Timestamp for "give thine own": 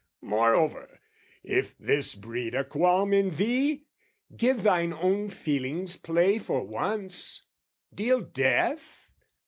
4.35-5.29